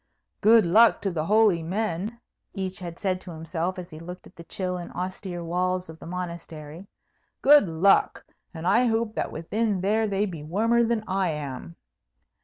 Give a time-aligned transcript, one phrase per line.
[0.41, 2.19] "Good luck to the holy men!"
[2.55, 5.99] each had said to himself as he looked at the chill and austere walls of
[5.99, 6.87] the Monastery.
[7.43, 8.25] "Good luck!
[8.51, 11.75] and I hope that within there they be warmer than I am."